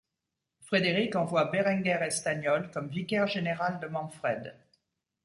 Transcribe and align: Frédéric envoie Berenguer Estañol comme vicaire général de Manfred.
Frédéric 0.61 1.15
envoie 1.15 1.45
Berenguer 1.51 1.99
Estañol 2.01 2.71
comme 2.71 2.87
vicaire 2.89 3.27
général 3.27 3.79
de 3.79 3.85
Manfred. 3.85 4.55